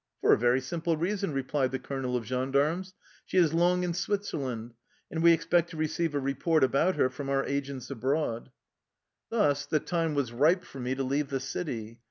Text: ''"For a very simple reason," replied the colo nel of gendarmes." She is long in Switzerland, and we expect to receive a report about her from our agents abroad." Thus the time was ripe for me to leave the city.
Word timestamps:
''"For 0.20 0.34
a 0.34 0.38
very 0.38 0.60
simple 0.60 0.98
reason," 0.98 1.32
replied 1.32 1.70
the 1.72 1.78
colo 1.78 2.02
nel 2.02 2.16
of 2.16 2.26
gendarmes." 2.26 2.92
She 3.24 3.38
is 3.38 3.54
long 3.54 3.84
in 3.84 3.94
Switzerland, 3.94 4.74
and 5.10 5.22
we 5.22 5.32
expect 5.32 5.70
to 5.70 5.78
receive 5.78 6.14
a 6.14 6.20
report 6.20 6.62
about 6.62 6.96
her 6.96 7.08
from 7.08 7.30
our 7.30 7.46
agents 7.46 7.90
abroad." 7.90 8.50
Thus 9.30 9.64
the 9.64 9.80
time 9.80 10.12
was 10.12 10.30
ripe 10.30 10.64
for 10.64 10.78
me 10.78 10.94
to 10.94 11.02
leave 11.04 11.30
the 11.30 11.40
city. 11.40 12.00